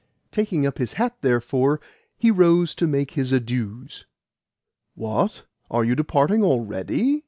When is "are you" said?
5.69-5.93